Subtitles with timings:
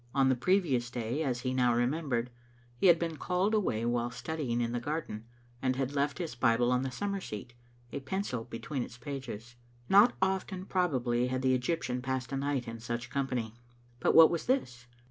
[0.15, 2.31] On the previous day, as he now remembered,
[2.75, 5.25] he had been called away while studying in the garden,
[5.61, 7.53] and had left his Bible on the summer seat,
[7.91, 9.57] a pencil be tween its pages.
[9.89, 13.53] Not often probably had the Egyptian passed a night in such company.
[13.99, 14.87] But what was this?